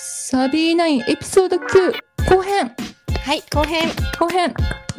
[0.00, 1.60] サビーナインエピソード9
[2.30, 2.72] 後編。
[3.20, 3.88] はい、後編。
[4.16, 4.54] 後編。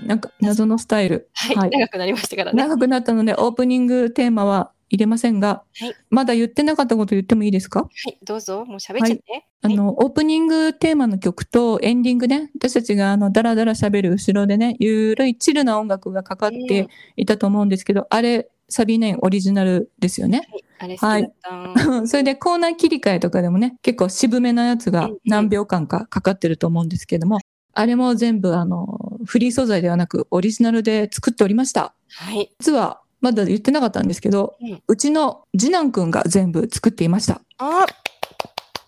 [0.05, 1.29] なんか謎のスタイル。
[1.35, 1.69] はい、はい。
[1.69, 2.61] 長くなりましたからね。
[2.61, 5.95] 長くなったのでオープニングテーマは入れませんが、はい。
[6.09, 7.83] まだ言ってなかったこと言ってもいいですか？
[7.83, 9.47] はい、どうぞ、もう喋っちゃって。
[9.61, 20.47] あの、オープニングテーマの曲とエンディングね、私たちがあの、ダラダラ喋る後ろでね、ゆるいチルな音楽がかかっていたと思うんですけど、あれ、サビーナインオリジナルですよね。
[20.79, 22.07] はい、あれ好きだった。
[22.07, 27.39] それでコーナー切り替えとかでもね、結構渋めなやつが何秒間かかかってると思うんですけども、
[27.73, 31.93] あれも全部あの、フリー素材ではなくオリジナルで作っておりました。
[32.09, 32.51] はい。
[32.59, 37.41] 実はまだ言ってなかったんですけど、うんうちの次男くんが全部作っていました。
[37.57, 37.85] あ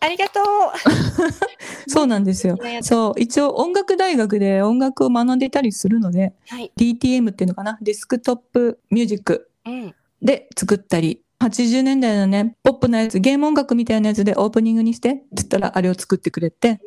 [0.03, 0.43] ありがとう。
[1.87, 6.71] そうなんですよそう、一応音楽大学で音楽を学んでいたりするので、はい。
[6.75, 9.50] DTM っていうのかな、デスクトップミュージックうん。
[10.21, 16.79] で作ったり、80年代のね、ポップなやつ、ゲーム音楽みたいなやつでオープニングにして、って言ったらあれを作ってくれて、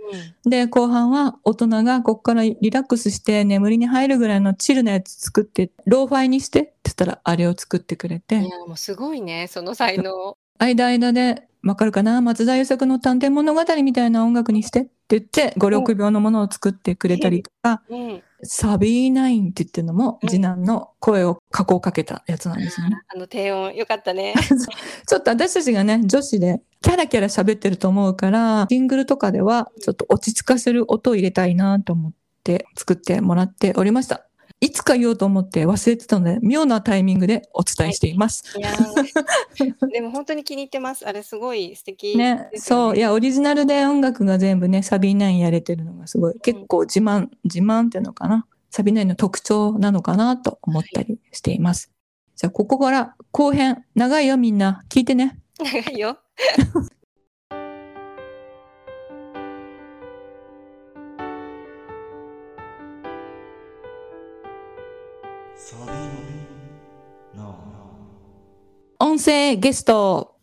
[0.45, 8.37] で、後半は大人がこっからリラックスして眠りに入るぐらいのチルなやつ作って、ローファイにして、って言ったらあれを作ってくれて。
[8.37, 8.45] うん。
[8.45, 10.37] い、や、もうすごいね、その才能。
[10.59, 12.21] 間間で、わかるかな？
[12.21, 18.23] 松田優作の探偵物語みたいな音楽にしてって言って、5、6秒のものを作ってくれたりとか、うん。
[18.45, 22.97] サビーナインって言ってるのもうん次男の声を加工かけたやつなんですよね。
[23.15, 24.35] あの低音、よかったね。
[25.07, 34.27] ちょっと私たちがね、女子でキャラキャラ喋ってると思うから、ジングルとかではちょっと落ち着かせる音を入れたいなと思って作ってもらっておりました。
[34.65, 38.59] いつか言おうと思って忘れてたので、妙なタイミングでお伝えしています。
[38.59, 41.07] いやー でも本当に気に入ってます。
[41.07, 48.47] あれすごい素敵ね、ですよそう、いや、オリジナルで音楽が全部ね、サビーナインやれてるのがすごい、結構自慢、自慢っていうのかな？
[48.71, 51.93] サビーナインの特徴なのかなと思ったりしています。
[52.35, 55.39] じゃあ、ここから後編、長いよみんな、聞いてね。
[55.63, 56.19] 長いよ。
[69.05, 70.37] 音声ゲスト、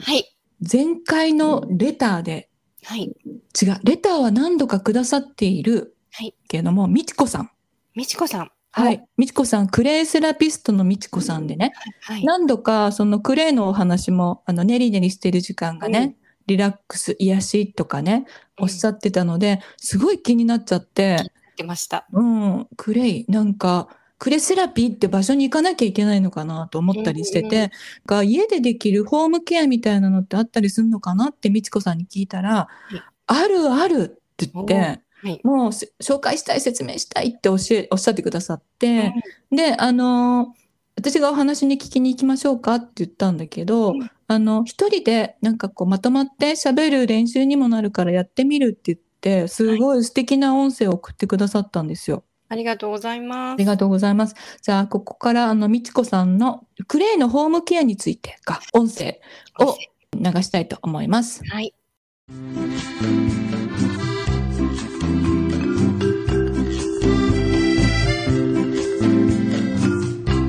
[0.00, 0.36] はい。
[0.60, 2.50] 前回のレターで、
[2.82, 3.04] はい。
[3.04, 6.34] 違う、レターは何度かくださっているはい。
[6.48, 7.50] けれども、みちこさん。
[7.94, 8.50] みちこさん。
[8.72, 9.06] はい。
[9.16, 12.24] みちこさん、クレイセラピストのみちこさんでね、はい。
[12.24, 18.24] 何度かそのクレイのお話も、あの、ネリネリしてる時間がね、うんリラックス、癒しとかね、
[18.58, 21.18] おっしゃってたので、すごい気になっちゃって、
[21.52, 22.06] ってました。
[22.10, 27.70] うん、クレイ、なんか、クレセラピーって場所に行かなきゃいけないのかなと思ったりしてて、
[28.06, 32.96] が家でできるホームケアみたいなのってあったりするのかなってみちこさんに聞いたら、い。
[33.26, 35.40] あるあるって言って、はい。
[35.44, 39.12] もうせ紹介したい、説明したいって教え、おっしゃってくださって、
[39.50, 40.68] で、あのー
[40.98, 44.10] 私がお話に聞きに行きましょうかって言ったんだけど、うん。
[44.26, 50.02] あの、一人でなんかこうまとまって喋る練習にもなるからやってみるって言って、すごい。
[50.02, 52.24] 素敵な音声を送ってくださったんですよ。
[52.48, 53.54] ありがとうございます。
[53.54, 54.34] ありがとうございます。
[54.62, 59.20] じゃあ、ここからあの、みちこさんのクレイのホームケアについてが音声
[59.60, 59.76] を
[60.14, 61.42] 流したいと思います。
[61.44, 61.74] はい。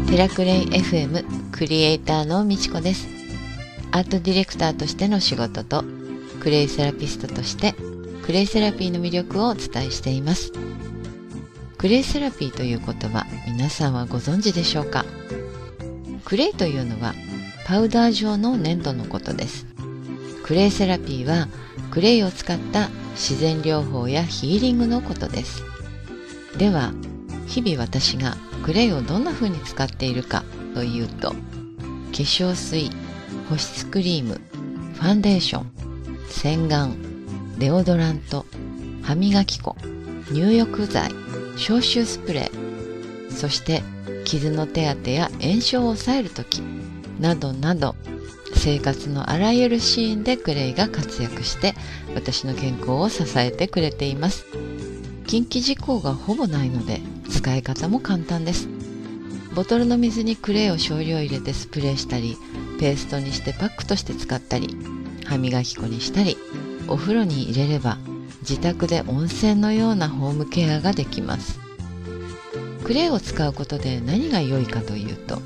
[0.09, 3.07] テラクレイ FM クリエイターのみちこです。
[3.91, 5.83] アートディレクターとしての仕事と
[6.41, 7.75] クレイセラピストとして
[8.25, 10.51] クレイセラピーの魅力をお伝えしています。
[11.79, 15.05] クレイセラピーという言葉皆さんはご存知でしょうか？
[16.25, 17.13] クレイというのは
[17.65, 19.65] パウダー状の粘土のことです。
[20.43, 21.47] クレイセラピーは
[21.89, 25.63] クレイを使った自然療法やヒーリングのことです。
[26.57, 26.91] では
[27.47, 28.35] 日々私が
[28.65, 30.43] クレイをどんな風に使っているか
[30.75, 31.35] というと化
[32.11, 32.91] 粧水
[33.49, 34.41] 保湿クリーム
[34.95, 35.71] ファンデーション
[36.27, 36.91] 洗顔
[37.57, 38.45] デオドラント
[39.01, 39.77] 歯磨き粉
[40.29, 41.13] 入浴剤
[41.59, 43.83] 消臭スプレーそして
[44.23, 46.61] 傷の手当てや炎症を抑える時
[47.19, 47.95] などなど
[48.55, 51.75] 生活のあらゆるシーンでクレイが活躍して
[52.15, 54.45] 私の健康を支えてくれています。
[55.27, 58.67] 近畿事項がほぼないので使い方も簡単です。
[59.53, 62.37] ボトルの水にクレイを少量入れてスプレーしたり
[62.79, 64.75] ペーストにしてパックとして使ったり
[65.25, 66.37] 歯磨き粉にしたり
[66.87, 67.97] お風呂に入れれば
[68.41, 71.59] 自宅で温泉のようなホームケアができます。
[72.83, 75.39] クレイを使うことで何が良いかというと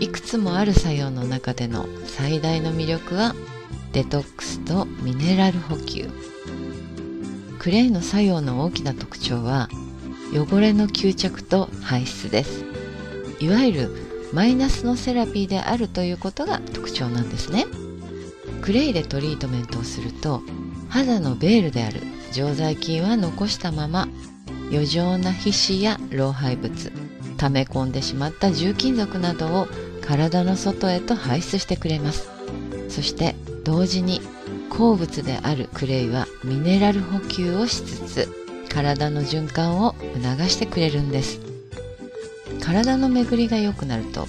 [0.00, 3.36] いくつもある作用の中での最大の魅力は
[3.92, 6.08] デトックスとミネラル補給。
[7.60, 9.68] クレイの作用の大きな特徴は
[10.32, 12.64] 汚れの吸着と排出です。
[13.38, 13.90] いわゆる
[14.32, 17.66] マイナスのセラピーであるということが特徴なんですね。
[18.62, 20.42] クレイでトリートメントをすると
[20.88, 22.00] 肌のベールである
[22.32, 24.08] 常在菌は残したまま
[24.70, 26.92] 余剰な皮脂や老廃物
[27.36, 29.68] 溜め込んでしまった重金属などを
[30.00, 32.28] 体の外へと排出してくれます。
[32.88, 33.34] そして
[33.64, 34.20] 同時に
[34.70, 38.28] 鉱物であるクレイはミネラル補給をしつつ
[38.68, 41.40] 体の循環を促してくれるんです。
[42.60, 44.28] 体の巡りが良くなると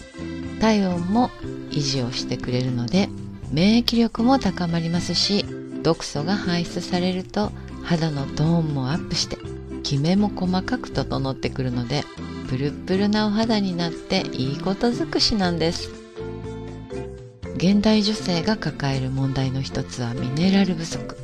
[0.59, 1.29] 体温も
[1.69, 3.09] 維持をしてくれるので
[3.51, 5.45] 免疫力も高まりますし
[5.83, 7.51] 毒素が排出されると
[7.83, 9.37] 肌のトーンもアップして
[9.83, 12.03] キメも細かく整ってくるので
[12.47, 15.89] プルプルなお肌になっていいこと尽くしなんです。
[17.55, 21.17] 現代女性が抱える問題の一つはミネラル不足。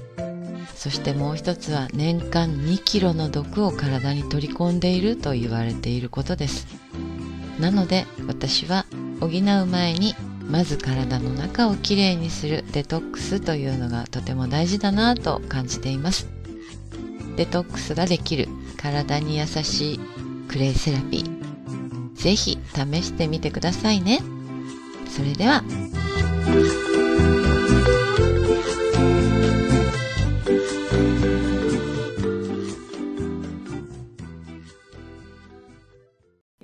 [0.75, 6.67] そしてもう一つは年間2キロの毒を体に取り込んでいると言われていることです。
[7.59, 8.85] なので私は
[9.19, 10.15] 補う前に
[10.50, 16.38] まず体の中をきれいにするデトックスというのがとても大事だなと感じています。
[17.39, 20.00] デトックスができる体に優しい
[20.50, 24.19] クレイセラピーぜひ試してみてくださいね
[25.07, 25.63] それでは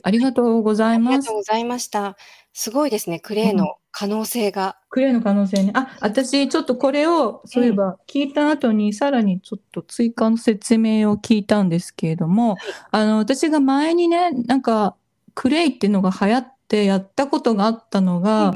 [0.04, 1.36] ありがとうございますありがとう。
[1.38, 2.18] ございました。
[2.58, 4.78] すごいですね、クレイの可能性が。
[4.90, 5.72] クレイの可能性ね。
[5.76, 12.56] あ、私ちょっとこれを、そういえば聞いた後にさらにちょっと追加の説明を聞いたんですけれども、
[12.92, 14.96] あの、私が前にね、なんか、
[15.34, 18.56] クレイっていうのが流行ってやったことがあったのが、うん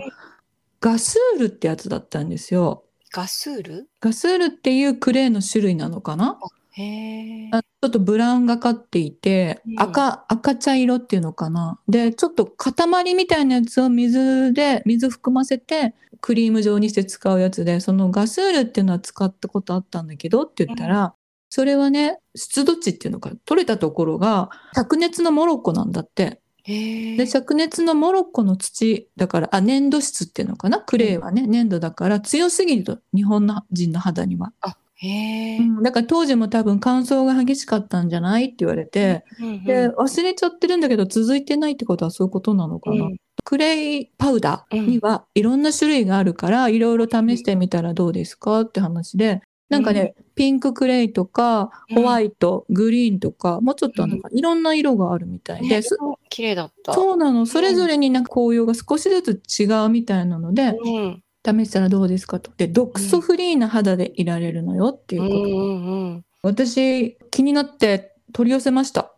[0.82, 2.86] ガスールってやつだったんですよ。
[3.12, 3.90] ガスール？
[4.00, 6.40] ガスールっていうクレイの種類なのかな？
[6.72, 11.80] へちょっとブラウンがかっていて、うん赤、赤茶色っていうのかな。
[11.88, 21.14] で、ちょっと塊みたいなやつを水で、水含ませて、クリーム状にして使うやつで、そのガスールっていうのは使ったことあったんだけどって言ったら、
[21.50, 26.42] それはね、湿度地っていうのか、取れたところが、灼熱のモロッコなんだって。
[26.66, 30.80] で、灼熱のモロッコの土だから、あ、粘土質っていうのかな？
[30.82, 34.54] クレイはね、粘土だから強すぎると、日本人の肌には。
[34.62, 43.06] あ、へん、だから当時も多分乾燥が激しかったんじゃないって言われて、うんうんで、忘れちゃってるんだけど続いてないってことはそういうことなのかな。
[43.06, 43.18] うん。
[43.46, 51.96] クレイパウダーにはいろんな種類があるから、いろいろ試してみたらどうですかって話で、なんかね、ピンククレイとか、うん。
[51.98, 55.96] ホワイト、グリーンとか、もうちょっとあるのか、いろんな色があるみたいねで、そ
[56.30, 56.94] 綺麗だった。
[56.94, 57.46] そうなの。
[57.46, 61.24] それぞれになんか紅葉が少しずつ違うみたいなので、うん。
[61.46, 62.52] 試したらどうですかと。
[62.58, 65.36] で、毒素フリーな肌でいられるのよっていうこと。
[65.36, 66.26] うんうんうん。
[66.44, 69.14] 私、気になって取り寄せました。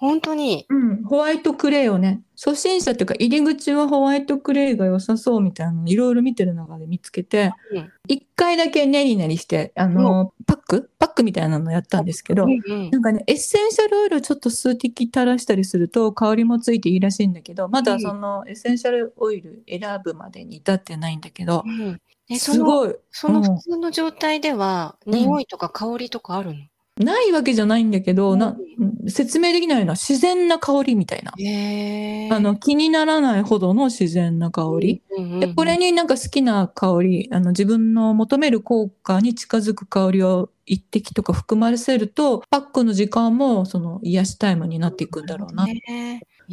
[0.00, 0.64] 本当に。
[0.68, 10.90] うん、ホワイトクレイをね、初心者っていうか入り口はホワイトクレイが良さそうみたいなのいろいろ見てる中で見つけてうん、一、回だけネリネリして、あの、パック？
[11.00, 21.64] パックみたいなのやったんですけど、うんうんなんかね、エッセンシャルオイルをちょっと数滴垂らしたりすると香りもついていいらしいんだけど、まだそのエッセンシャルオイル選ぶまでに至ってないんだけど、
[22.36, 22.94] すごい。
[23.10, 23.56] そのうん。
[23.56, 26.56] 普通の状態では、うん匂いとか香りとかあるの？
[26.98, 28.56] ないわけじゃないんだけど、な
[29.04, 31.32] う説明できないのは自然な香りみたいな。
[31.32, 35.02] あの、気にならないほどの自然な香り。
[35.40, 45.66] で、これになんか好きな香り、あの、自分の求める効果に近づく香りを一滴とか含ませると、パックの時間もその癒しタイムになっていくんだろうな。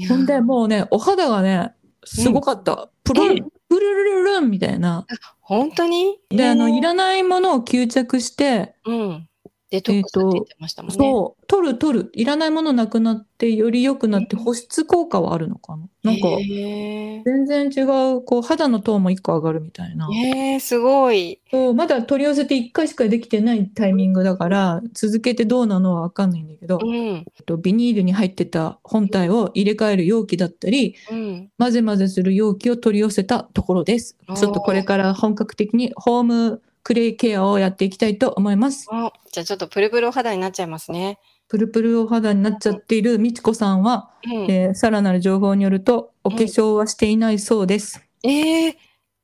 [0.08, 2.90] ほんで、もうね、お肌がね、すごかった。
[3.04, 3.22] プル
[3.68, 5.06] プルルルルンみたいな。
[5.42, 6.18] 本当に？
[6.30, 9.28] で、あの、いららないものを吸着して、うん。
[9.72, 10.98] デトックスって言ってましたもんね。
[10.98, 12.10] そう、取る取る。
[12.14, 15.88] いらないものなくなって、より良くなって、保湿効果はあるのかな？
[16.04, 17.82] なんか、へ全然違
[18.16, 20.08] う、こう、肌のトーンも一個上がるみたいな。
[20.14, 20.16] え。
[20.16, 21.40] へえ、すごい。
[21.52, 27.26] そうまだ取り寄せて1回しかできてないタイミングだから、続けてどうなのはわかんないんだけど、うん。
[27.46, 31.50] とビニールに入ってた本体を入れ替える容器だったり、うん。
[31.58, 38.88] 混ぜ混ぜする容器を取り寄せたところですちょっとこれから本格的にホームクレイケアをやっていきたいと思います。
[38.92, 41.18] あじゃあちょっとプルプルお肌になっちゃいますね。
[41.48, 44.32] プルプルお肌になっちゃっているみちこさんは、うん。
[44.52, 48.08] えーさらなる情報によると、お化粧はしていないそうです。
[48.24, 48.78] ええ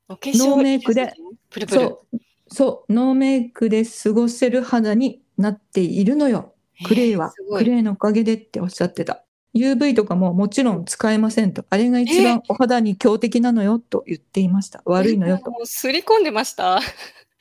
[0.08, 1.14] お化粧ノーメイクで。
[1.50, 1.80] プルプル。
[1.80, 6.54] そう、そう、ノーメイクで過ごせる肌になっているのよ。
[6.84, 9.22] クレイはえークレイのおかげでっておっしゃってた。
[9.54, 11.64] UV とかももちろん使えませんと。
[11.70, 14.82] あれが一番お肌に強敵なのよと言っていました。
[14.84, 15.52] 悪いのよと。
[15.52, 16.80] もうすり込んでました。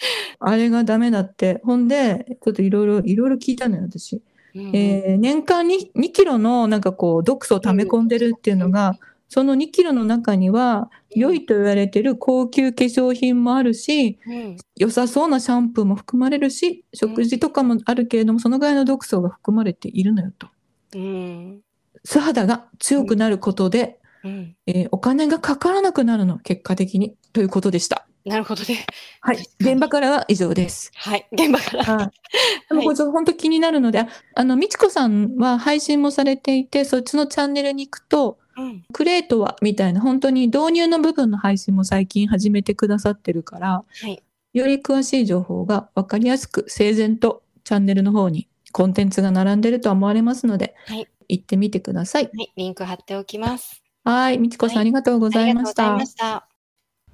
[0.39, 1.61] あれがダメだって。
[1.63, 4.21] ほんで、ちょっといろいろ、いろいろ聞いたのよ、私。
[4.53, 8.97] うんえー年間に2キロのなんかこう、毒素を溜め込んでるっていうのが、
[9.31, 14.57] その2キロの中には良いと言われてる高級化粧品もあるしうん。
[14.75, 20.47] 良さそうなシャンプーも含まれるし食事とかもあるけれどもそのぐらいの毒素が含まれているのよと。
[20.95, 21.61] うん。
[22.03, 24.55] 素肌が強くなることで、うん。
[24.67, 28.05] えーお金がかからなくなるの結果的にということでした。
[28.25, 28.85] なるほどね。
[29.21, 30.91] はい現場からは以上です。
[30.95, 31.27] はい。
[31.31, 31.83] 現場から。
[31.83, 32.11] はい。
[32.69, 38.83] でもこれちょっと本当気になるので、ああの、みちこさんは配信もされていて、そっちのチャンネルに行くと、うん。
[38.91, 44.21] クレートはみたいな本当に導入の部分の配信も最近始めてくださってるから、はい。
[44.53, 52.25] より詳しい情報がわかりやすく整然とチャンネルの方にコンテンツが並んでると思われますので、はい行ってみてください。
[52.25, 52.51] はい。
[52.57, 53.81] リンク貼っておきます。
[54.03, 54.37] はい。
[54.37, 55.93] みちこさん、はいありがとうございました。
[55.93, 56.50] ありがとうございました。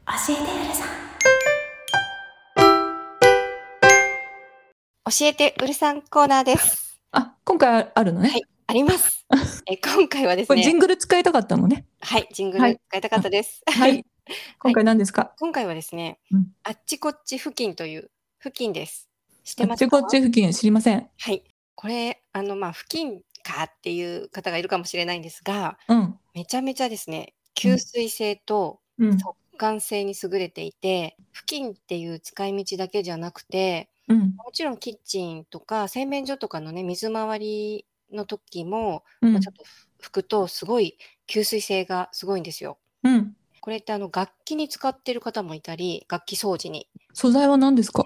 [0.10, 0.14] 教
[5.26, 7.02] えてうるさんコーナーです。
[7.12, 8.30] あ、今回あるのね？
[8.30, 9.26] はいあります。
[9.70, 11.86] え今回はですこれジンね、グル使いたかったのね？
[12.00, 13.62] はい、ジングはいル使いたかったです。
[13.68, 14.06] はい。
[14.60, 18.10] 今回何ですか、今回はですね、うんあっちこっち付近という
[18.40, 19.10] 付近です。
[19.44, 21.10] 知ってますあっちこかっち付近知りません。
[21.18, 21.44] はい。
[21.76, 26.20] これ、あの、まあ、付近かっていう方がいるかもしれないんですが、うん。
[26.34, 29.18] めちゃめちゃですね、吸水性とうん。
[29.20, 34.20] 速乾性に優れていて、付近っていう使い道だけじゃなくて、うん。
[34.38, 39.64] もちろんキッチンとか洗面所とかのね、水回りの時も、うんまあちょっと
[40.02, 40.98] 拭くとすごい
[41.28, 42.78] 吸水性がすごいんですよ。
[43.04, 43.36] うん。
[43.60, 48.06] これってあの楽器に使ってる方もいたり、楽器掃除に素材は何ですか？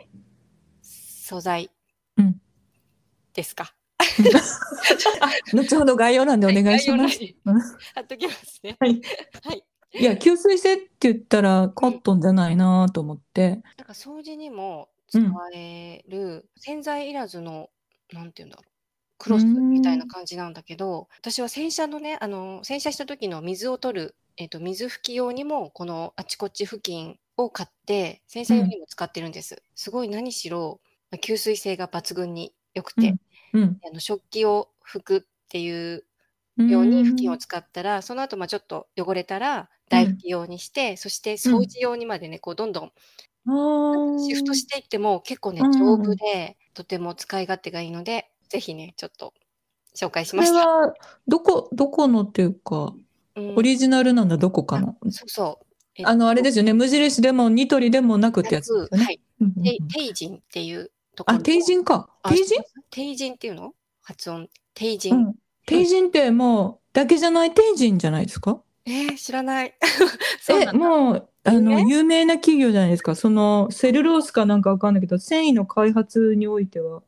[0.82, 1.70] 素材
[2.18, 2.42] うん
[3.34, 3.76] ですか？
[5.54, 7.20] 後ほど概要欄でお願いします。
[7.94, 8.76] 貼っときますね。
[8.82, 9.02] はい。
[9.44, 9.64] はい。
[9.94, 13.62] いや、吸水性って言ったらコットンじゃないなと思って。
[13.78, 15.20] なんか掃除にも使
[15.54, 17.70] える洗剤いらずの、
[18.14, 18.72] なんていうんだろう。
[19.18, 29.62] クロスみたいな感じなんだけど、私は洗車のね、あの、洗車した時の水を取る、えっと、水拭き用にも、このあちこち付近を買って、洗車用にも使ってるんです。
[29.76, 30.80] すごい何しろ、
[31.12, 33.16] まあ吸水性が抜群に良くて、
[33.54, 33.78] うん。
[33.86, 36.06] あの食器を拭くっていう
[36.58, 36.70] うん。
[36.70, 42.92] ように布巾を使ったら、その後まあちょっと汚れたら台拭き用にして、そして掃除用にまでね、こうどんどん
[44.20, 49.34] シフトしていっても結構ね、うん丈夫で、とても使い勝手がいいので、ぜひね、ちょっと
[49.96, 50.68] 紹介しこれました。
[50.68, 50.94] は、
[51.28, 52.94] どこ、どこのっていうか、
[53.36, 54.98] うんオリジナルなんだ、どこかの？
[55.10, 55.66] そうそう。
[55.96, 56.74] えっあの、あれですよね。
[56.74, 59.04] 無印でもニトリでもなくってやつね。
[59.04, 59.22] はい。
[59.40, 61.44] うんうんテイジンっていうところあ、の。
[61.44, 62.10] テイジンか。
[62.24, 62.64] あテイジン？
[62.90, 63.74] テイジンっていうの？
[64.02, 64.50] 発音。
[64.74, 65.16] テイジン。
[65.16, 65.36] うん。
[65.66, 68.62] テイジンってもう、だけじゃないテイジンじゃないですか？
[68.86, 69.76] えー、知らない。
[70.42, 70.86] そうえ、なんだ。
[70.90, 71.88] もう、あの、有名？
[71.88, 73.16] 有名な企業じゃないですか。
[73.16, 77.04] その、セルロースかなんかわかんないけど、繊維の開発においては、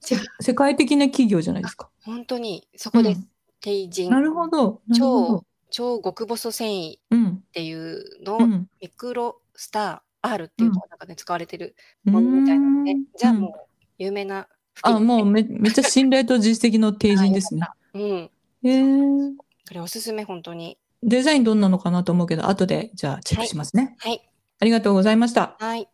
[0.00, 1.90] せじゃあ世界的な企業じゃないですか。
[2.04, 3.18] 本当に、そこです。
[3.18, 3.30] うん
[3.62, 4.10] テイジン。
[4.12, 4.82] なるほど。
[4.86, 5.44] なるほど。
[5.70, 7.42] 超極細繊維っうん。
[7.52, 8.68] ていうのを、うん。
[8.80, 17.62] ミクロスター R っていうのがなんかね、使われてるうものみたいなので、んじゃあもう有名な付あ、近もうめ、めっちゃ信頼と実績の 定人ですね。
[17.94, 18.02] うん。
[18.02, 18.30] へ
[18.62, 19.34] え。
[19.68, 20.78] これおすすめ、本当に。
[21.02, 23.96] デザインどんなのかなと思うけど、後で、じゃあチェックしますね。
[23.98, 24.28] はい。
[24.58, 25.56] ありがとうございました。
[25.58, 25.88] はい。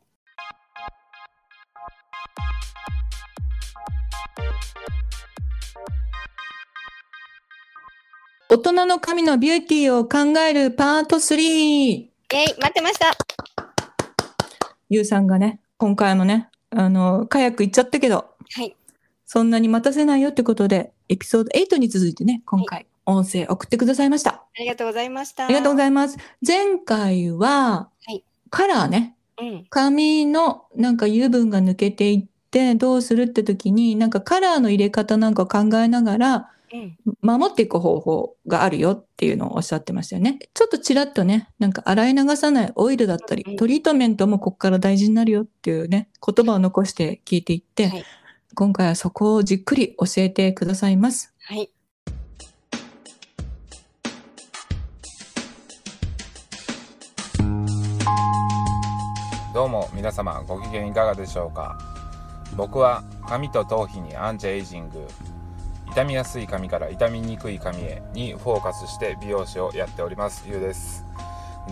[8.48, 11.40] 大人の髪のビューティーを考えるパート 3!
[11.40, 13.16] イェイ待ってました
[14.90, 18.76] ゆうさんがね、今回もね、あの、カヤック行っちゃったけど、はい。
[19.24, 24.30] そんなに待たせないよってことで、エピソード8に続いてね、今回、音声送ってくださいました。
[24.30, 25.46] ありがとうございました。
[25.46, 26.18] ありがとうごいざいます。
[26.46, 29.16] 前回は、はいカラーね。
[29.40, 29.66] うん。
[29.70, 36.96] 髪のなんか油分が抜けていってどうするって時に、なんかカラーの入れ方なんかを考えながら、うん。
[37.22, 40.38] 守っていく方法があるよっていうのをおっしゃってましたよね。
[40.52, 48.04] ちょっとちらっとね、なんか洗い流さないオイルだったりうん、トリートメントもここから大事になるよっていうね、言葉を残して聞いていって、はい
[48.54, 51.32] 今回はそこをじっくり教えてくださいます。
[51.40, 51.70] はい。
[59.62, 61.78] どうも皆様ご機嫌いかがでしょうか？
[62.56, 65.06] 僕は髪と頭皮にアンチエイジング。
[65.90, 71.04] 傷みやすい髪から傷みにくい髪へにフォーカスして美容師をやっておりますゆうです。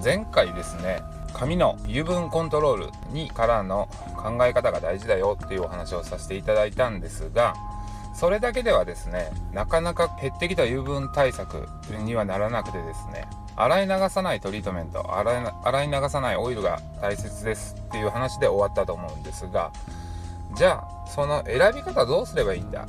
[0.05, 1.01] 前回ですね
[1.35, 7.57] 髪の油分コントロールにからの考え方が大事だよっていうお話をさせていただいたんですが
[8.15, 11.67] それだけではですねなかなか減ってきた油分対策
[12.05, 13.27] にはならなくてですね
[13.57, 19.71] 洗い流さないトリートメント洗い流さないオイルが大切ですっていう話で終わったと思うんですが
[20.55, 22.87] じゃあその選び方どうすればいいんだ？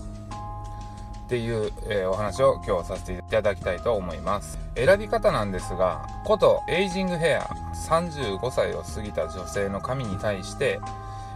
[1.25, 4.59] っていう、えーお話を今日させていただきたいと思います。
[4.75, 7.43] 選び方なんですがことエイジングヘア
[7.89, 10.79] 35歳を過ぎた女性の髪に対して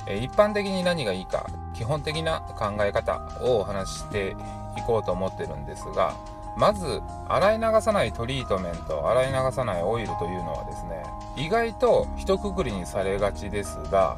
[0.08, 4.36] え一般的に何がいいか基本的な考え方をお話しして
[4.78, 6.14] いこうと思ってるんですが
[6.58, 11.04] まず洗い流さないトリートメント洗い流さないオイルというのはですね
[11.36, 14.16] 意外と一括りにされがちですが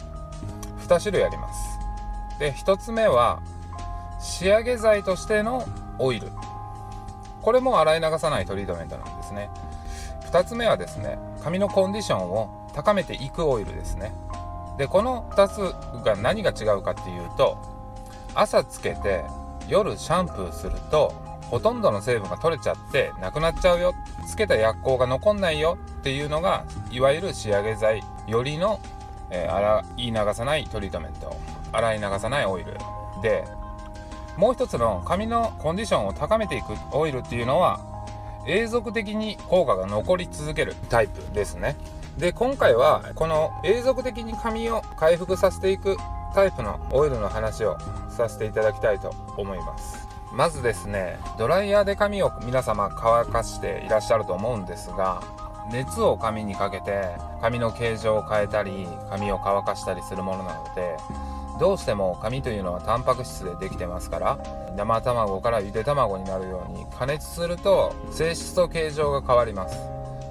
[0.88, 1.80] 2種類あります。
[2.40, 3.42] で1つ目は
[4.20, 5.66] 仕上げ剤としての
[6.00, 6.32] オイル。
[7.42, 9.50] これも洗い流さないトリートメントなんですね。
[10.32, 14.14] 2つ目はですね髪のコンディションを高めていくオイルですね。
[14.78, 15.58] でこの2つ
[16.06, 17.58] が何が違うかっていうと
[18.36, 19.24] 朝つけて
[19.68, 23.94] 夜シャンプーするとほとんどの成分が取れちゃってなくなっちゃうよ。
[24.28, 25.78] つけた薬効が残んないよ。
[26.00, 28.02] っていうのがいわゆる仕上げ剤。
[28.28, 28.80] よりの、
[29.30, 31.36] えー洗い流さないトリートメント。
[31.72, 32.78] 洗い流さないオイル。
[33.22, 33.46] で
[34.38, 37.80] もう一つの髪のコンディションを高めていくオイルっていうのは
[38.48, 41.76] 永続的に効果が残り続けるタイプですね。
[42.18, 45.98] で今回はこの永続的に髪を回復させていく
[46.34, 47.78] タイプのオイルの話を
[48.10, 50.07] させていただきたいと思います。
[50.34, 55.22] まずですねドライヤーで髪を皆様乾かしていらっしゃると思うんですが
[55.72, 60.98] 熱を髪にかけて髪の形状を変えたり髪を乾かしたりするものなので
[61.60, 64.40] どうしても髪というのはタンパク質でできてますから
[64.76, 69.78] 生卵からゆで卵になるように加熱すると性質と形状が変わります。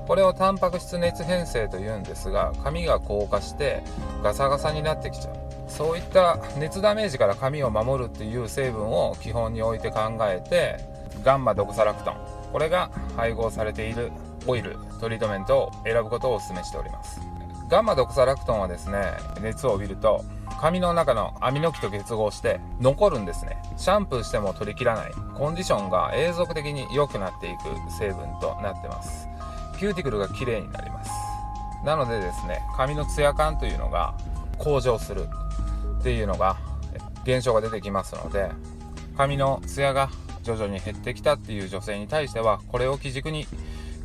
[0.06, 3.82] これをタンパク質熱変性というんですが髪が硬化して
[4.22, 5.45] ガサガサになってきちゃう。
[5.76, 10.78] そういった熱ダメージから髪を守るっていう成分を基本に置いて考えて
[11.22, 12.16] ガンマドクサラクトン。
[12.50, 14.10] これが配合されている
[14.46, 17.20] オイルトリートメントを選ぶことをお勧めしております。
[17.68, 19.02] ガンマドクサラクトンはですね
[19.42, 20.24] 熱を帯びると
[20.60, 23.58] 髪の中のアミノ基と結合して残るんですね。
[23.76, 25.12] シャンプーしても取り切らない。
[25.36, 27.64] コンディションが永続的に良くなっていく
[27.98, 29.28] 成分となってます。
[29.78, 31.10] キューティクルが綺麗になります。
[31.84, 34.14] なのでですね髪のツヤ感というのが
[34.56, 35.28] 向上する。
[36.06, 36.56] っていうのが
[37.24, 38.52] 現象が出てきますので
[39.16, 40.08] 髪のツヤが
[40.44, 43.44] 徐々に減ってきたっていう女性に対してはこれを基軸に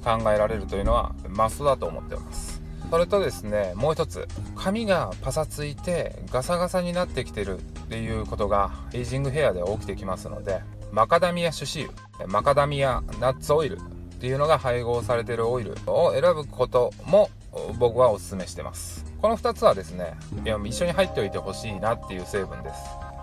[0.03, 2.59] 考えられるというのはマストだと思ってます。
[2.89, 10.61] それとですねもう一つ髪がパサついてガサガサになってきてるっていうことがエイジングヘアで起きてきますので
[10.91, 13.81] マカダミア種子油マカダミアナッツオイルっ
[14.19, 17.29] ていうのが配合されてるオイルを選ぶことも
[17.77, 19.10] 僕はお勧めしてます。
[19.21, 22.75] この2つはですねいや一緒に入っておいてほしいなっていう成分です。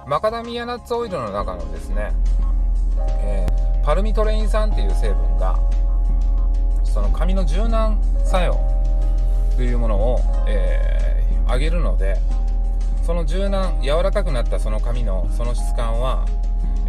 [0.07, 2.13] マカダミアナッツオイルの中のですね、
[3.21, 5.59] えーパルミトレイン酸っていう成分が
[6.85, 8.61] その髪の柔軟作用
[9.57, 12.19] というものを、えー上げるので
[13.07, 16.27] その柔軟柔らかくなったその髪のその質感は、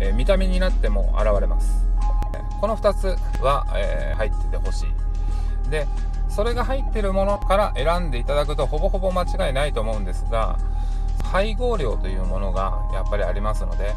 [0.02, 1.86] えー見た目になっても現れます。
[2.62, 3.08] この2つ
[3.42, 5.70] は、えー入っててほしい。
[5.70, 5.88] で
[6.40, 10.58] それが入ってるものから選んでいただくとほぼほぼ間違いないと思うんですが
[11.22, 13.94] 配合量というものがやっぱりありますので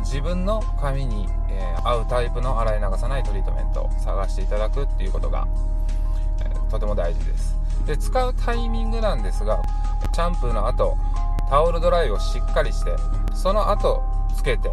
[0.00, 5.48] 自分の髪に、えー合うタイプの洗い流さないトリートメントを探していただくっていうことが、
[6.40, 7.56] えーとても大事です。
[7.86, 9.62] で使うタイミングなんですが
[10.12, 10.98] シャンプーの後
[11.48, 12.94] タオルドライをしっかりして
[13.32, 14.02] その後
[14.36, 14.70] つけて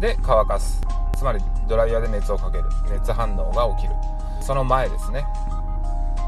[0.00, 0.80] で乾かす。
[1.16, 2.64] つまりドライヤーで熱をかける。
[2.90, 3.94] 熱反応が起きる。
[4.40, 5.24] その前ですね。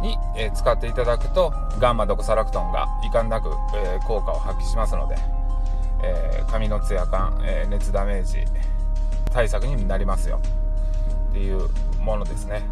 [0.01, 5.17] に、え使っていただくとガンマドクサラクトンが遺憾なく、え効果を発揮しますので、
[6.03, 8.45] えー髪のツヤ感、えー熱ダメージ
[9.33, 10.41] 対策になりますよ。
[11.31, 11.69] っていう
[12.01, 12.63] ものですね。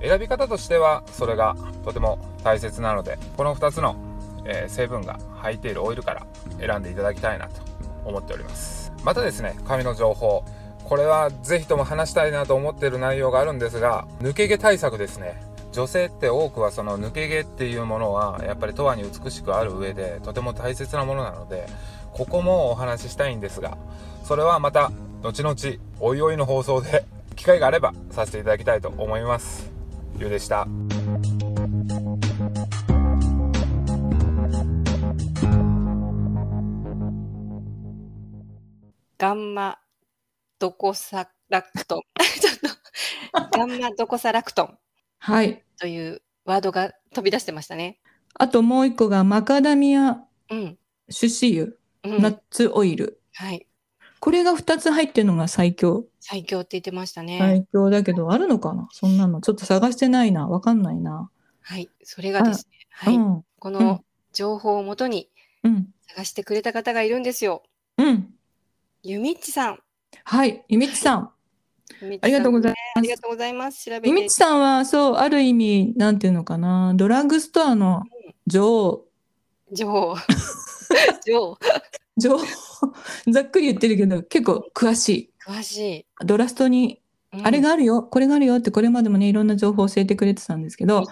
[0.00, 3.96] うん、選び方としてはそれがとても大切なのでこの2つの、
[4.44, 6.26] えー成分が入っているオイルから
[6.58, 7.60] 選んでいただきたいなと
[8.04, 8.92] 思っております。
[9.04, 10.44] またですね髪の情報。
[10.84, 15.45] これはぜひとも話したいなと思っている内容があるんですが抜け毛対策ですね。
[15.76, 21.66] 女性って多くはその抜け毛っていうものはやっぱり永遠に美しくある上でとても大切なものなので
[22.14, 23.76] ここもお話ししたいんですが
[24.24, 24.90] それはまた
[25.22, 25.54] 後々
[26.00, 29.70] おいおいの放送で機会があればさせていただきたいと思います
[30.18, 30.66] ゆうでした
[39.18, 39.78] ガンマ
[40.58, 42.02] ドコサラクトン。
[42.40, 44.78] ちょっと、ガンマドコサラクトン
[45.18, 45.65] はい。
[45.78, 47.98] というワードが飛び出してましたね。
[48.34, 50.18] あともう一個がマカダミア
[50.50, 50.78] うん。
[51.08, 51.72] 種子油、
[52.04, 53.20] うんナッツオイル。
[53.34, 53.66] はい。
[54.20, 56.06] これが2つ入ってるのが最強。
[56.20, 57.38] 最強って言ってましたね。
[57.38, 58.88] 最強だけど、あるのかな？
[58.92, 59.40] そんなの。
[59.40, 60.48] ちょっと探してないな。
[60.48, 61.30] わかんないな。
[61.60, 61.88] はい。
[62.02, 63.16] それがですね、はい。
[63.16, 63.44] うん。
[63.58, 64.00] このうん
[64.32, 65.30] 情報をもとに
[65.62, 65.88] うん。
[66.08, 67.62] 探してくれた方がいるんですよ。
[67.98, 68.34] うん。
[69.02, 69.78] ゆみっちさん。
[70.24, 70.64] はい。
[70.68, 71.30] ゆみちさん。
[72.20, 73.84] ありがとうございますありがとうございます。
[73.84, 74.08] 調べて。
[74.08, 78.02] ゆみちさんは、そう、ある意味、なんていうのかな、ドラッグストアの
[78.46, 79.06] 女王、
[79.72, 80.16] 女王。
[81.26, 81.58] 女王。
[82.16, 82.38] 女王、
[83.30, 85.30] ざっくり言ってるけど、結構詳しい。
[85.46, 86.06] 詳しい。
[86.24, 87.02] ドラストに、
[87.38, 91.02] うんあれがあるよ、これがあるよって、これまでもね、いろんな情報を教えてくれてたんですけど。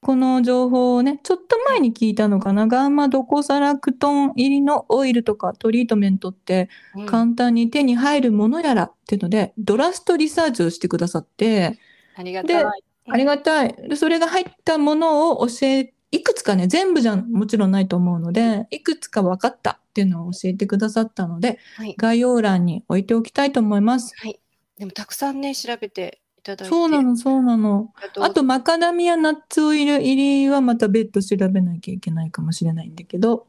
[0.00, 11.78] この情報をね、ちょっと前に聞いたのかな、ガンマドコサラクトン入りのオイルとかトリートメントってうん簡単に手に入るものやらっていうので、ドラストリサーチをしてくださって、
[12.16, 12.64] ありがたい。
[12.64, 12.64] で
[13.06, 13.74] ありがたい。
[13.88, 21.94] でそれが入ったものを教え、いくつかね、全部じゃもちろんないと思うので、いくつか分かったっていうのを教えてくださったので、はい。
[21.98, 24.14] 概要欄に置いておきたいと思います。
[24.16, 24.40] はい。
[24.78, 26.74] でもたくさんね、調べていただいて。
[26.74, 27.92] そうなの、そうなの。
[28.20, 33.46] あとマカダミアナッツオイル入りはまた別途調べなきゃいけないかもしれないんだけど、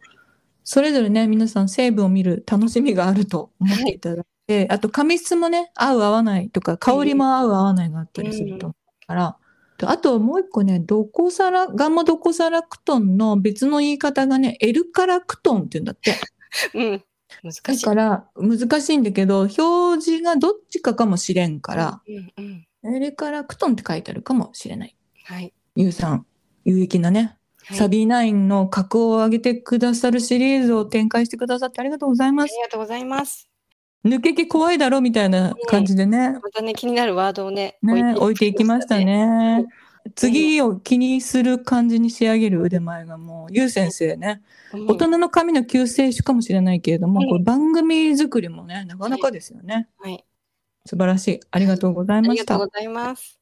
[0.64, 9.38] それぞれね、皆さん成分を見る楽しみがあると思っていただいて、あと髪質もね、合う合わないとか、香りも合う合わないがあったりすると思うから、
[9.84, 16.16] あともう一個ね、ドコサラ、ガンマドコサラクトンの別の言い方がね、エルカラクトンって言うんだって。
[16.74, 17.04] うん。
[17.44, 17.86] 難しい。
[17.86, 22.96] だから難しいんだけど、表示がどっちかかもしれんから、うんうん。
[22.96, 24.96] エルカラクトンって書いてあるかもしれない。
[25.24, 25.54] はい。
[25.76, 26.26] ゆうさん、
[26.64, 32.52] 有益なね、はいサビーナインの格を上げてくださるシリーズを展開してくださってありがとうございます。
[32.52, 33.50] ありがとうございます。
[34.06, 39.00] 抜け毛怖いだろみたいな感じでね、またね、気になるワードをね、ね、置いていきました。
[39.00, 39.66] ね。
[40.14, 44.42] 次を気にする感じに仕上げる腕前がもう、ゆう先生ね、
[44.74, 49.88] うん大人の髪の救世主かもしれないけれども、うんこれ番組作りもね、なかなかですよね。
[50.00, 50.24] はい。
[50.86, 51.40] 素晴らしい。
[51.50, 52.56] ありがとうございあました。
[52.56, 53.40] りがとうございます。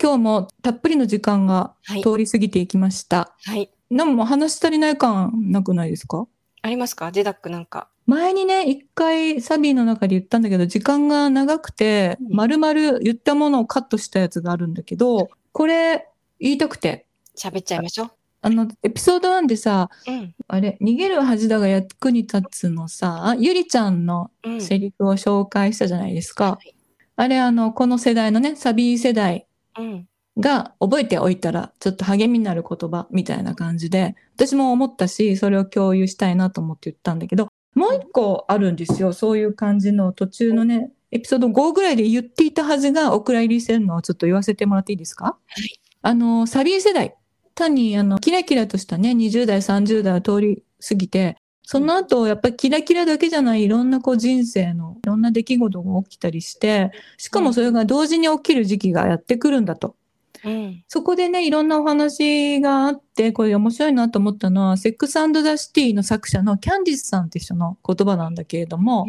[0.00, 2.02] 今日もたっぷりの時間がはい。
[2.02, 3.34] 通り過ぎていきました。
[3.44, 3.70] はい。
[3.90, 6.26] でも話し足りない感なくないですか
[6.62, 7.88] ありますかジェダックなんか。
[8.06, 16.08] 前にね、一回サビーの中で言ったんだけど、時間が長くて、うん丸々言ったものをカットしたやつがあるんだけど、これ
[16.40, 18.10] 言いたくて、喋っちゃいましょう。
[18.44, 20.34] あの、エピソード1でさ、うん。
[20.48, 24.60] あれ、逃げる恥だが役に立つのさ、ゆりちゃんのうん。
[24.60, 26.52] セリフを紹介したじゃないですか。
[26.52, 26.74] はい
[27.14, 29.46] あれ、あの、この世代のね、サビー世代
[29.78, 30.08] うん。
[30.38, 39.12] が覚えておいたらちょっと励みになる言葉みたいな感じで私も思ったしそれを共有したいなと思って言ったんだけどもう一個あるんですよ。
[39.12, 45.24] そういう感じの途中のねエピソード5ぐらいで言っていたはずがお蔵入りしてるのをちょっと言わせてもらっていいですか？
[45.24, 45.80] はい。
[46.02, 47.14] あのサビー世代。
[47.54, 59.96] 単にあのキラキラとしたね20代30代を通り過ぎてその後やっぱりキラキラだけじゃないいろんなこう人生のいろんな出来事が起きたりしてしかもそれが同時に起きる時期がやってくるんだと。
[60.44, 60.84] うん。
[60.88, 69.06] そこでね、いろんなお話があって、これ面白いなと思ったのは、セックスザ・シティの作者のキャンディスさんって人の言葉なんだけれども、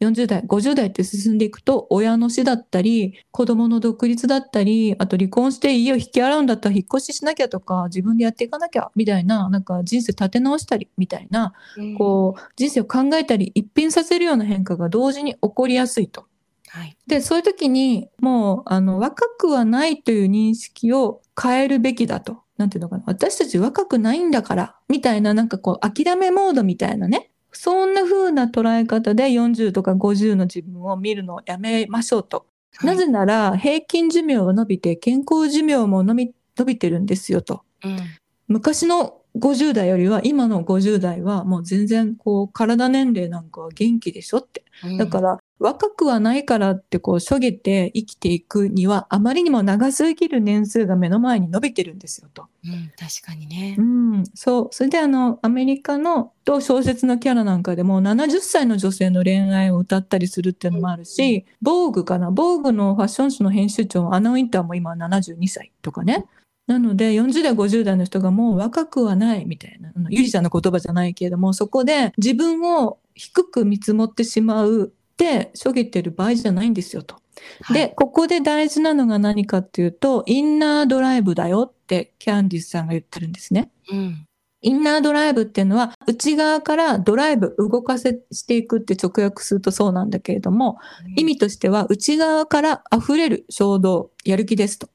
[0.00, 16.24] 40代、50代って進んでいくと、親の死だったり、子供の独立だったり、あと離婚して家を引き払うんだったら引っ越ししなきゃとか、自分でやっていかなきゃ、みたいな、なんか人生立て直したり、みたいな、うんこう、人生を考えたり、一変させるような変化が同時に起こりやすいと。
[16.72, 16.96] はい。
[17.08, 22.42] で、そういう時に、もう、あの、若くはないという認識を変えるべきだと。
[22.58, 23.02] なんていうのかな。
[23.06, 27.32] 私たち若くないんだから、みたいな、なんかこう、諦めモードみたいなね。
[27.50, 32.46] そんな風な捉え方で40とか50の自分を見るのをやめましょうと。
[32.84, 37.62] なぜなら、平均寿命が伸びて、健康寿命も伸び、伸びてるんですよと。
[37.82, 37.98] うん。
[38.46, 44.64] 昔の50代よりは、今の50代はもう全然こう、体年齢なんかは元気でしょって。
[44.84, 52.46] うんだから、若くはないからってこう、しょげて生きていくには、あまりにも長すぎる年数が目の前に伸びてるんですよと。
[52.64, 52.90] うん。
[52.98, 53.82] 確かにねう。
[53.82, 54.68] ん、そう。
[54.72, 62.30] それであの、アメリカのと小説のキャラなんかでも70歳の女性の恋愛を歌ったりするっていうのもあるし、防具かな？
[62.30, 66.24] 防具のファッション誌の編集長、アナ・ウィンターも今72歳とかね。
[66.66, 77.14] なので、40代、50代の人がもう若くはないみたいな、ゆりちゃんの言葉じゃないけれども、そこで自分を低く見積もってしまうって、しょげてる場合じゃないんですよと。
[77.62, 83.70] はいで、ここで大事なのが何かっていうと、インナードライブだよってキャンディスさんが言ってるんですね。
[83.90, 84.26] うん。
[84.62, 90.78] インナードライブっていうのは、内側からドライブ、動かせしていくって直訳するとそうなんだけれども、
[91.16, 94.90] 意味としては、内側から溢れる衝動、やる気ですと。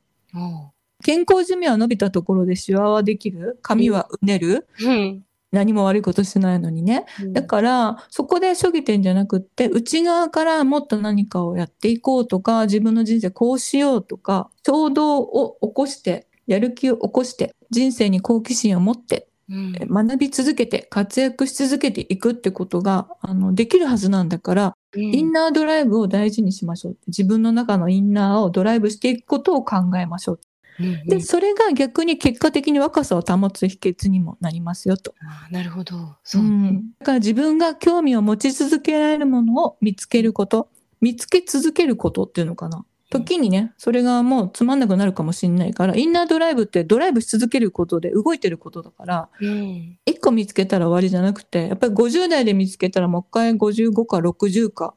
[1.03, 5.23] 健康寿命は伸びたところでシワはできる髪はうねるうん。
[5.55, 7.05] 何も悪いことしてないのにね。
[7.31, 19.75] だから、そこでしょげてんじゃなくって、内側からもっと何かをやっていこうとか、自分の人生こうしようとか、衝動を起こしてやる気を起こして人生に好奇心を持ってうん。
[19.79, 26.97] え学び続けて活躍し続けていくってことがあのできるはずなんだから、インナードライブを大事にしましょう。
[27.07, 30.39] 自分の中のインナーをドライブしていくことを考えましょう
[30.79, 35.13] うんでそれが逆に結果的に若さを保つ秘訣にもなりますよと。
[35.21, 36.15] あーなるほど。
[36.23, 36.49] そううね。
[36.71, 40.69] ん、だから自分が興味を持ち続けられるものを見つけること
[41.01, 49.97] 見つけ続けることっていうのかな時にねそれがもうつまんなくなるかもしれないからインナードライブってドライブし続けることで動いてることだからうん。
[50.07, 54.93] 1個見つけたら終わりじゃなくてやっぱり50代で見つけたらもう一回55か60か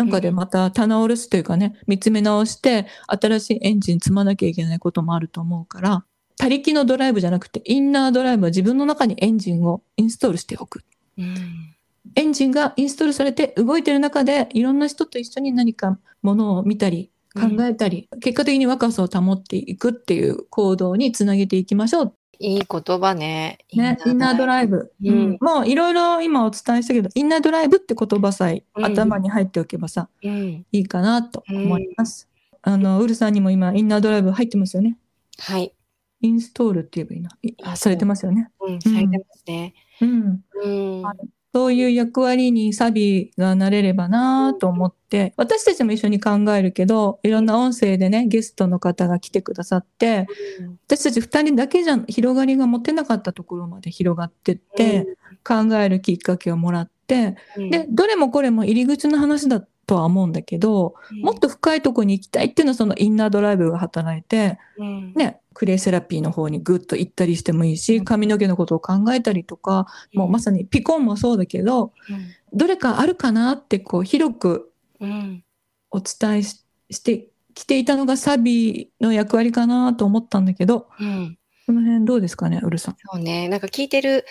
[0.00, 6.04] なんかでまた棚卸すというかね見つめ直して新しいエンジン積まなきゃいけないこともあると思うから
[6.38, 10.82] 他力のドライブじゃなくてインナードライブは自分の中にエンジンをインストールしておく。
[11.18, 11.76] うん。
[12.14, 22.14] エンジンがインストールされて動いてる中でいろんな人と一緒に何かものを見たり考えたり、結果的に若さを保っていくっていう行動につなげていきましょう。
[22.40, 23.58] いい言葉ね。
[23.74, 24.92] ね、インナードイライブ。
[25.04, 30.28] うんうんもういろいろ今お伝えしたけど、インナードライブって言葉さえうん頭に入っておけばさ、ブ。
[30.28, 30.66] うん。
[30.72, 32.28] いいかなと思います。
[32.62, 34.96] あの、ウルさんにも今インナードライブ入ってますよね。
[35.38, 35.74] はい。
[36.22, 37.30] インストールって言えばいいな。
[37.42, 38.50] いあ、されてますよね。
[38.60, 38.80] うん。
[38.80, 39.74] されてますね。
[40.00, 40.44] うん。
[40.64, 41.02] うん。
[41.02, 41.16] はい
[41.52, 50.28] そういう役割にサビがなれればなと思って、私たちも一緒に考えるけど、いろんな音声でね、ゲストの方が来てくださって、
[50.86, 55.06] 私たち二人だけじゃ広がりが持てなかったところまで広がってって、
[55.44, 71.92] 考えるきっかけをもらって、うん、で、どれもこれも入り口の話だとは思うんだけど、もっと深いところに行きたいっていうのはそのインナードライブが働いて、うん、ね、クレイセラピーの方にグッと行ったりしてもいいし、髪の毛のことを考えたりとか、もうまさにピコンもそうだけど、
[72.52, 75.44] どれかあるかなってこう広くうん。
[75.90, 81.38] お伝えししてきていたのがサビの役割かなと思ったんだけど、うん。
[81.66, 82.96] その辺どうですかね、ウルさん。
[82.98, 83.48] そうね。
[83.48, 84.24] なんか聞いてる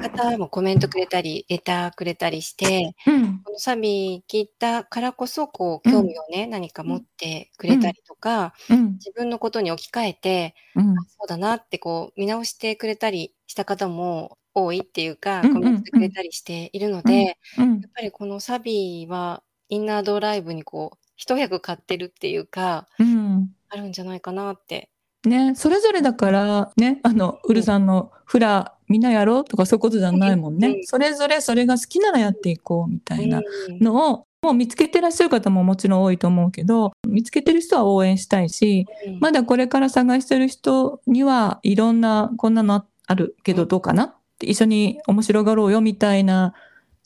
[0.00, 3.42] 方もコメントくれたり、レターくれたりして、うん。
[3.42, 8.92] このサビ聞いたからこそ、こう、興味をね、何か持ってくれたりとか、うん。
[8.94, 10.94] 自分のことに置き換えて、うん。
[10.94, 23.50] そうだなってこう見直してくれたりした方も多いっていうか、うんうんコメントくれたりしているので、うんやっぱりこのサビはインナードライブにこう一役買ってるっていうかうん。
[23.70, 24.90] あるんじゃないかなって。
[25.24, 30.68] ね、それぞれだから、ね、あの、ウルさんのフラ、みんなやろうとかそういうことじゃないもんね。
[30.68, 46.54] うんそれぞれそれが好きならやっていこうみたいなうんのを、もう見つけてらっしゃる方ももちろん多いと思うけど、見つけてる人は応援したいし、うんまだこれから探してる人にはいろんな、こんなのあるけどどうかなって一緒に面白がろうよみたいな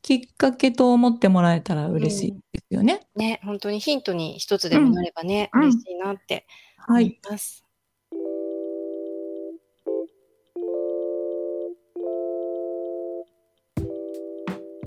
[0.02, 3.02] きっかけと思ってもらえたら嬉しいですよね。
[3.14, 6.46] ね、本当にヒントに一つでもなればね、うん嬉しいなって
[6.88, 7.06] 思はい。
[7.06, 7.67] います。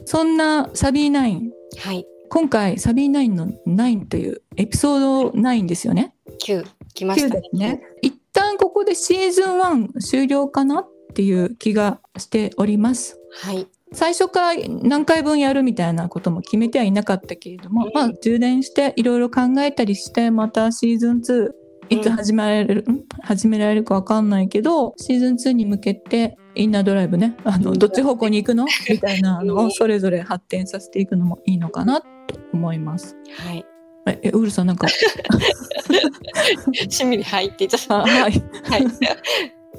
[0.06, 6.14] そんなサビーナイン、はい、今回サビーナインの9というエピソード9ですよね。
[6.44, 7.82] 9来まし9たね。
[8.02, 13.20] 一旦ここでシーズン1終了かなっていう気がしております。
[13.32, 21.50] はい、最初から何回分やるみたいなことも決めてはいなかったけれども、うんまあ充電していろいろ考えたりしてまたシーズン2
[21.92, 23.04] いつ始められる、ん？
[23.22, 27.36] 始められるかわかんないけどシーズン2に向けてインナードライブね。
[27.44, 28.66] あのどっち方向に行くの？
[28.90, 32.08] みたいなのをそれぞれ発展させていくのもいいのかなと
[32.54, 33.16] 思います。
[33.38, 33.66] はい。
[34.08, 34.88] え、えウールさんなんか、
[36.90, 37.98] しみりはいってちゃった。
[38.00, 38.22] あはい。
[38.22, 38.34] はい。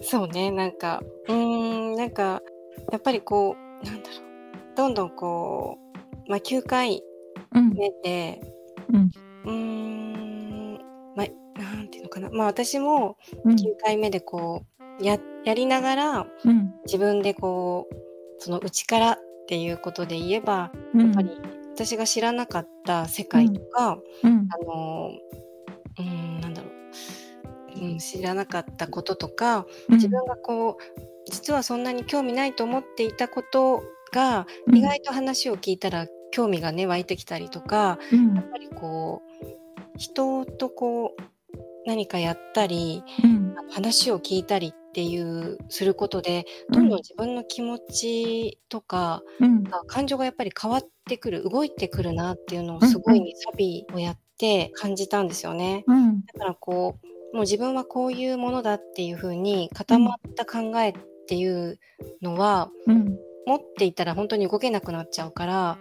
[0.02, 2.40] そうね、なんか、うーん、なんか、
[2.92, 4.20] やっぱりこう、なんだろう、
[4.76, 5.78] どんどんこ
[6.28, 7.02] う、まあ、9回
[7.54, 8.40] うん、目で、
[8.92, 9.10] うん、
[9.44, 10.78] うーん、
[11.16, 14.64] まあ、なんていうのかな、まあ、私もうん、9回目でこ
[15.00, 17.94] う、や、やりながら、うん、自分でこう、
[18.38, 21.30] その内からっていうことで言えば、うん、やっぱり
[21.74, 25.10] 私が知らなかった世界とか、うん、あの、
[25.98, 26.72] うーん、なんだろう、
[27.80, 29.94] うん、知らなかったこととか、うん。
[29.96, 34.76] 自分がこう実はそんなに興味ないと思っていたことが、うん。
[34.76, 38.34] 意外と話を聞いたら興味がね湧いてきたりとかうん。
[38.34, 41.22] やっぱりこう人とこう
[41.86, 43.42] 何かやったりうん。
[43.70, 49.64] 話を聞いたりっていうすることでどんどん自分の気持ちとか、うん。
[49.70, 55.84] あ感情がやっぱり変わってくる動いてくるなっていうのをすごいね、サビをやって感じたんですよね。
[55.86, 56.20] うん。
[56.26, 60.94] だからこうもう自分はこういうものだっていう風に固まった考えっ
[61.26, 61.78] ていう
[62.20, 63.16] のは、うん。
[63.46, 65.78] 持っていたら本当に動けなくなっちゃうから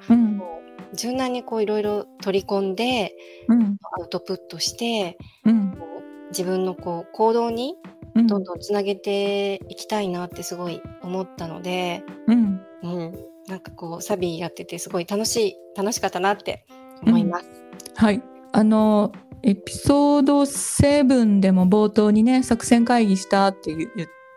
[0.95, 3.13] 柔軟にこういろいろ取り込んで
[3.47, 3.77] うん。
[3.99, 5.90] アウトプットしてうん
[6.31, 7.75] 自分のこう行動に
[8.15, 13.15] うんどんどんつなげていきたいなってすごい思ったので、うんうん、
[13.47, 16.65] なんかこうサビやっててすごい楽しい楽しかったなって
[17.03, 17.47] 思います。
[17.95, 18.21] はい。
[18.53, 19.11] あの、
[19.43, 23.89] エピソード7でも冒頭にね、作戦会議したって言っ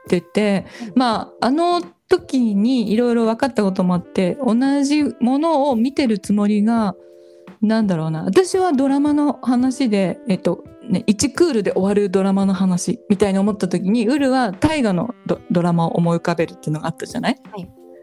[0.09, 6.95] てて、まあ、あの時にいろいろ分かったこともあって、同じものを見てるつもりが、
[7.61, 8.25] なんだろうな。
[8.25, 17.37] 私はドラマの話で、えっと、ね、1クールで終わるドラマの話みたいに思った時に、ウルは大河のドドラマを思い浮かべるっていうのがあったじゃない？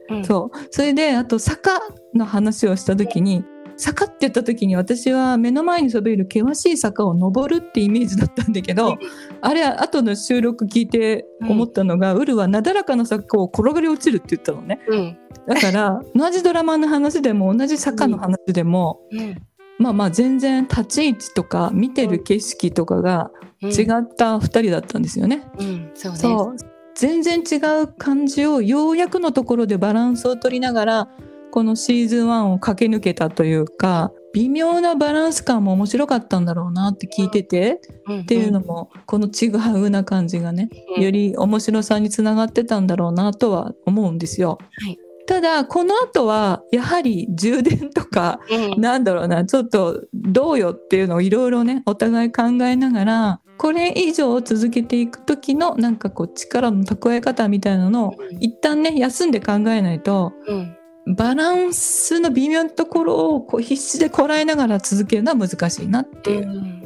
[0.10, 0.58] うん、そう。
[0.72, 1.80] それで、あと、坂
[2.13, 3.44] の話をしたときに、
[3.78, 8.98] 坂って言った時に私は目の前にそびえる険しい坂を登るってイメージだったんだけど、
[9.41, 14.82] あれは後の収録聞いて思ったのが、ウルはなだらかな坂を転がり落ちるって言ったのね。
[14.88, 15.17] うん。
[15.48, 19.41] だから、同じドラマの話でも同じ坂の話でも、うん
[19.82, 23.32] まあまあ全然立ち位置とか見てる景色とかが
[23.63, 25.44] うん、違った2人だったんですよね。
[25.60, 26.10] うん、そ
[26.54, 26.56] う
[26.96, 31.10] 全然違う感じをようやくのところでバランスを取りながら
[31.52, 38.20] このシーズン1を駆け抜けたというか微妙なバランス感も面白かったんだろうなって聞いてて、うん。
[38.22, 41.04] っていうのもこのちぐはぐな感じがね、うん。
[41.04, 44.58] より面白さにつながってたんだろうなとは思うんですよ。
[44.84, 44.98] はい
[45.32, 60.78] ただこの後はやはり充電とかうんなんだろうなちょっとどうよっていうのをいろいろねお互い考えながらこれ以上続けていく時のなんかこう力の蓄え方みたいなのを一旦ね休んで考えないとうん。
[61.15, 66.48] バランスの微妙なところをこう必死でこらえながら続けるのは難しいなっていう。
[66.48, 66.81] うん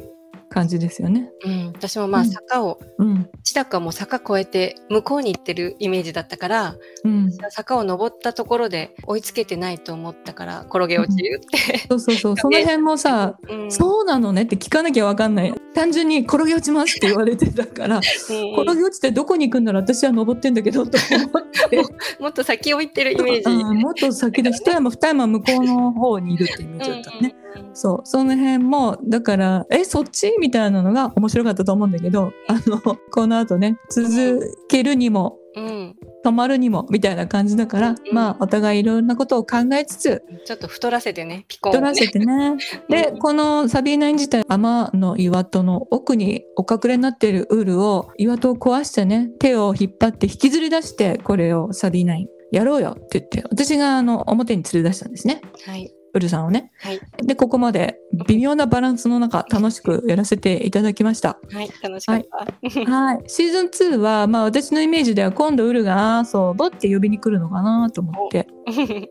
[0.56, 1.30] 感じですよね。
[1.44, 2.28] うん、私もまあうん。
[2.30, 11.78] 坂を、うん、千高も坂越えて向こうに行ってるイメージだったから、うん、坂を登ったところで追いつけてないと思ったから転げ落ちるって。
[11.90, 12.36] そうそうそう。
[12.40, 13.70] その辺もさうん。
[13.70, 15.52] そうなのねって聞かなきゃわかんない。
[15.74, 18.52] 単純に転げ落ちますって言われてたから うん。
[18.54, 21.82] 転げ落ちてどこに行くんなら私は登ってんだけどと思って。
[22.18, 23.50] もっと先を行ってるイメージ。
[23.50, 23.78] うん。
[23.80, 27.34] もっと先で一山二山向こうの方にいるってイメージだったのね。
[27.34, 30.34] うんうんそうその辺もだからえそっち？
[30.38, 41.72] みたいなのが面白かったと思うんだけどあのこの後ね続けるにもうん、止まるにもみたいな感じだから、うんまあお互いいろんなことを考えつつちょっと太らせてね、ピコン。
[41.72, 42.56] 取らせてね。
[42.90, 55.90] でうんこのサビーナイン自体天の岩戸の奥にお隠れになっているウールを岩戸を壊してね手を引っ張って引きずり出してこれをサビーナインやろうよって言って私があの表に連れ出したんですねはい。
[56.16, 56.72] ウルさんをね。
[56.80, 57.00] はい。
[57.24, 61.38] でここまで微妙なバランスの中楽しくやらせていただきました。
[61.52, 61.70] はい。
[61.82, 62.90] 楽しかった。
[62.90, 68.46] はい、シーズン2は、まあ、私のイメージでは今度ウルが「あーそうぼ」って呼びに来るのかなと思って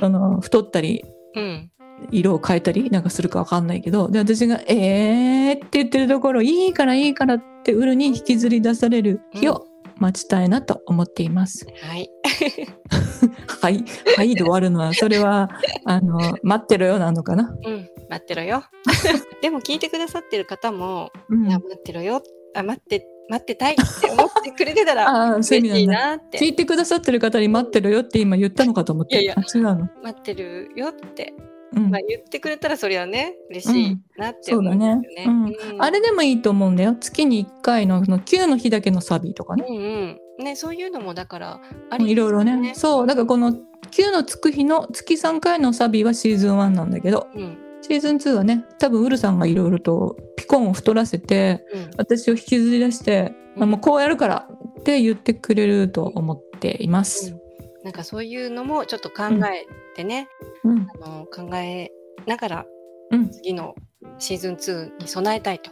[0.00, 1.70] その太ったりうん。
[2.12, 9.66] 色を変えたりなんかするかわかんないけどで私が「えー」って言ってるところ「いいからいいから」ってウルに引きずり出される日を
[9.98, 11.66] 待ちたいなと思っています。
[11.82, 12.10] はい。
[13.60, 13.84] はい、
[14.16, 15.50] はいで終わるのはそれは
[15.84, 17.54] あの待ってろよなのかな？
[17.64, 17.88] うん。
[18.08, 18.64] 待ってろよ。
[19.42, 22.22] でも聞いてくださってる方も、うん待ってろよ。
[22.54, 26.38] あ、待って、待ってたいって思ってくれてたら嬉しいなって。
[26.38, 29.22] 聞いてくださってる方に待ってろよって今言ったのかと思って。
[29.22, 29.88] いやいやあ違うの。
[30.02, 31.34] 待ってるよって、
[31.74, 35.54] うんまあ、言ってくれたらそれはね嬉しいなって思うんねですよね。
[35.72, 36.96] うんあれでもいいと思うんだよ。
[36.98, 39.64] 月に1回のその9の日だけのサビとかね。
[39.68, 42.74] うんうんねそういうのもだからありいろいろね。
[42.74, 43.06] そう。
[43.06, 54.48] だからこの9のつく日の月3回のサビはシーズン1なんだけど、うんシーズン2はね、多分ウルさんがいろいろとピコンを太らせて、うん私を引きずり出して、うんあもうこうやるから
[54.80, 57.36] って言ってくれると思っています。
[57.84, 60.28] なんかそういうのもちょっと考えてね、
[60.64, 60.86] うん。
[61.02, 61.90] あの考え
[62.26, 62.66] ながら
[63.10, 63.30] うん。
[63.30, 63.74] 次の
[64.18, 65.70] シーズン2に備えたいと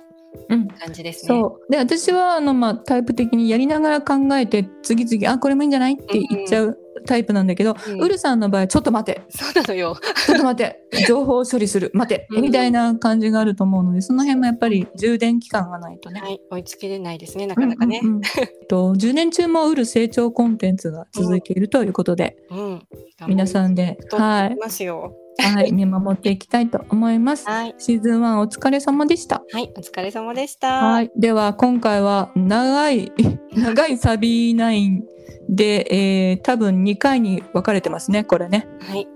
[0.48, 0.68] うん。
[0.68, 1.28] 感じですね。
[1.28, 1.72] そう。
[1.72, 9.22] で、私は、あの、まあ、タイプ的にやりながら考えて、次々、あ、これもいいんじゃないって言っちゃうタイプなんだけど、うんウルさんの場合、ちょっと待て。
[9.28, 9.96] そうなのよ。
[10.26, 16.20] ちょっと待って、 情報処理する、待て、うんみたいな感じがあると思うので、その辺もやっぱり充電期間がないとね。
[16.20, 18.00] はい、追いつけれないですね、なかなかね。
[18.02, 22.82] うんうんうんえっと10年中もウル成長コンテンツが続いているということで、うん。
[23.28, 25.14] 皆さんで、はい、ますよ。
[25.38, 27.46] はい、見守っていきたいと思います。
[27.46, 27.74] はい。
[27.78, 29.42] シーズン1お疲れ様でした。
[29.52, 30.84] はい、お疲れ様でした。
[30.84, 33.12] はい、では今回は長い
[33.52, 35.04] 長いサビナイン
[35.48, 38.66] で、えー多分2回に分かれてますね、これね。
[38.80, 39.08] はい。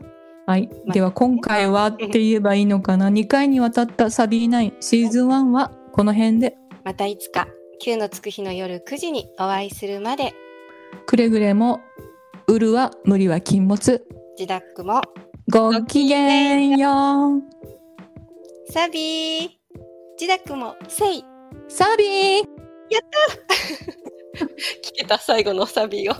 [0.47, 6.57] はい、までは今回はって言えばいいのかな？2回にわたったサビナインシーズン1はこの辺で。
[6.83, 7.47] またいつか、
[7.85, 10.33] 9のつく日の夜9時にお会いするまで、
[11.07, 11.81] くれぐれも
[12.49, 14.05] ウルは無理は禁物。
[14.37, 15.03] ジダックも、
[15.53, 17.43] ごきげんよう。
[18.73, 19.49] サビー。
[20.19, 21.25] ジダックも、せい。
[21.69, 22.45] サビー
[24.83, 26.15] 聞けた最後のサビを。